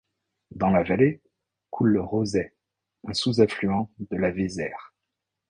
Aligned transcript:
Dans 0.49 0.71
la 0.71 0.81
vallée, 0.81 1.21
coule 1.69 1.91
le 1.91 2.01
Roseix, 2.01 2.55
un 3.07 3.13
sous-affluent 3.13 3.87
de 4.09 4.17
la 4.17 4.31
Vézère. 4.31 4.95